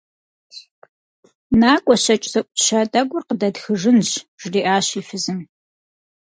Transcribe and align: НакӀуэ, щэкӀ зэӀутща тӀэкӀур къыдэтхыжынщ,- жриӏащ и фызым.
НакӀуэ, 1.59 1.95
щэкӀ 2.03 2.27
зэӀутща 2.31 2.79
тӀэкӀур 2.91 3.23
къыдэтхыжынщ,- 3.27 4.09
жриӏащ 4.41 4.87
и 4.99 5.01
фызым. 5.07 5.39